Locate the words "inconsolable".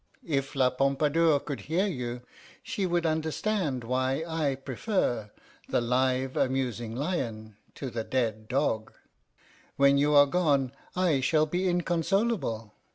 11.69-12.73